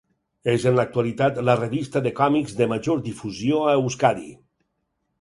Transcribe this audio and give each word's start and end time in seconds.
És 0.53 0.63
en 0.71 0.79
l'actualitat 0.79 1.37
la 1.51 1.55
revista 1.59 2.03
de 2.09 2.13
còmics 2.23 2.59
de 2.63 2.71
major 2.75 3.07
difusió 3.13 3.63
a 3.67 3.79
Euskadi. 3.81 4.31